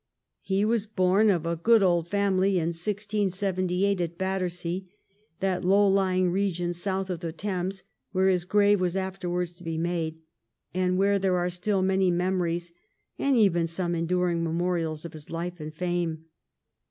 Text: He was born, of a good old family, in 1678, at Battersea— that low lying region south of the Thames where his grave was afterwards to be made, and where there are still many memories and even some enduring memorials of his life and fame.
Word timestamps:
He 0.41 0.65
was 0.65 0.87
born, 0.87 1.29
of 1.29 1.45
a 1.45 1.55
good 1.55 1.83
old 1.83 2.07
family, 2.07 2.57
in 2.57 2.69
1678, 2.69 4.01
at 4.01 4.17
Battersea— 4.17 4.89
that 5.41 5.63
low 5.63 5.87
lying 5.87 6.31
region 6.31 6.73
south 6.73 7.11
of 7.11 7.19
the 7.19 7.31
Thames 7.31 7.83
where 8.11 8.27
his 8.27 8.43
grave 8.43 8.81
was 8.81 8.95
afterwards 8.95 9.53
to 9.57 9.63
be 9.63 9.77
made, 9.77 10.19
and 10.73 10.97
where 10.97 11.19
there 11.19 11.37
are 11.37 11.51
still 11.51 11.83
many 11.83 12.09
memories 12.09 12.71
and 13.19 13.35
even 13.37 13.67
some 13.67 13.93
enduring 13.93 14.43
memorials 14.43 15.05
of 15.05 15.13
his 15.13 15.29
life 15.29 15.59
and 15.59 15.71
fame. 15.71 16.25